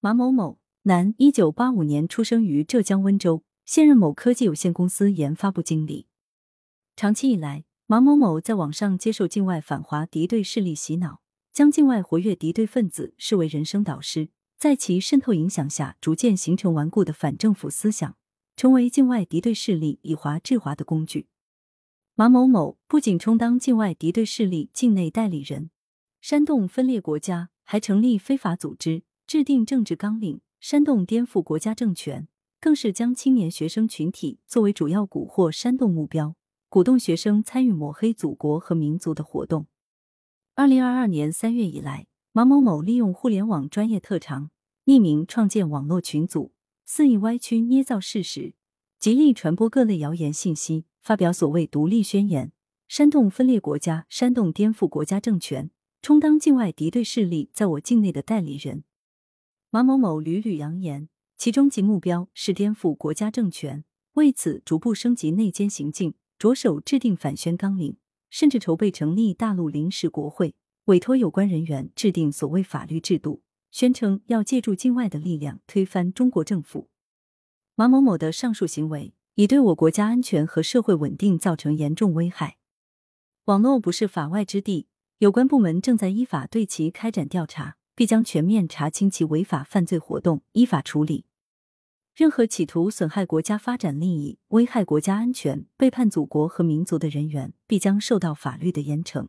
[0.00, 6.06] 马某某，男，一九八五年出生于浙江温州，现任某科技有限公司研发部经理。
[6.94, 11.20] 长期以来，马某某在网上接受境外反华敌对势力洗脑，
[11.52, 18.16] 将境外活跃敌对分子视为人生导师，在其渗透影响下，逐渐形成顽固的反政府思想，
[18.54, 21.26] 成为境外敌对势力以华制华的工具。
[22.14, 25.70] 马某某不仅充当境外敌对势力境内代理人，
[26.20, 29.02] 煽动分裂国家，还成立非法组织。
[29.28, 36.34] 制定政治纲领，煽动颠覆国家政权，更是将青年学生群体作为主要蛊惑煽动目标，
[36.70, 39.66] 鼓动学生参与抹黑祖国和民族的活动。
[40.54, 44.50] 二零二二年三月以来，马某某利用互联网专业特长，
[44.86, 46.52] 匿名创建网络群组，
[46.86, 48.54] 肆意歪曲捏造事实，
[48.98, 52.50] 极力传播各类谣言信息，发表所谓独立宣言，
[52.88, 58.84] 煽动分裂国家，煽动颠覆国家政权，充当境外敌对势力在我境内的代理人。
[59.70, 67.98] 马某某屡屡扬言，其终极目标是颠覆国家政权，为此逐步升级内奸行径，着手制定反宣纲领，
[68.30, 70.54] 甚至筹备成立大陆临时国会，
[70.86, 76.88] 委托有关人员制定所谓法律制度，宣称要借助境外的力量推翻中国政府。
[77.74, 82.56] 马某某的上述行为已对我国家安全和社会稳定造成严重危害。
[83.44, 84.88] 网络不是法外之地，
[85.18, 87.76] 有关部门正在依法对其开展调查。
[87.98, 91.24] 必将全面查清其违法犯罪活动，依法处理。
[92.14, 99.26] 任何企图损害国家发展利益、危害国家安全、背叛祖国和民族的人员，必将受到法律的严惩。